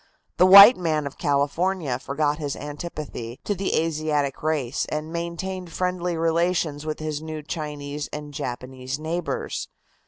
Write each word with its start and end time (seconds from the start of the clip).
The 0.37 0.47
white 0.47 0.77
man 0.77 1.05
of 1.05 1.19
California 1.19 1.99
forgot 1.99 2.39
his 2.39 2.55
antipathy 2.55 3.39
to 3.43 3.53
the 3.53 3.75
Asiatic 3.79 4.41
race, 4.41 4.87
and 4.89 5.13
maintained 5.13 5.71
friendly 5.71 6.17
relations 6.17 6.87
with 6.87 6.97
his 6.97 7.21
new 7.21 7.43
Chinese 7.43 8.09
and 8.11 8.33
Japanese 8.33 8.97
neighbors. 8.97 9.67